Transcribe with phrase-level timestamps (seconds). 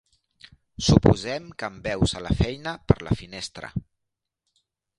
[0.85, 3.73] Suposem que em veus a la feina per la finestra.